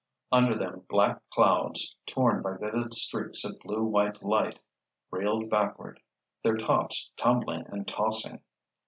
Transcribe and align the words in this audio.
Under 0.31 0.55
them 0.55 0.79
black 0.89 1.21
clouds, 1.29 1.95
torn 2.07 2.41
by 2.41 2.57
vivid 2.57 2.91
streaks 2.95 3.43
of 3.45 3.59
blue 3.59 3.83
white 3.83 4.23
light, 4.23 4.59
reeled 5.11 5.47
backward, 5.51 6.01
their 6.41 6.57
tops 6.57 7.11
tumbling 7.17 7.65
and 7.67 7.87
tossing. 7.87 8.41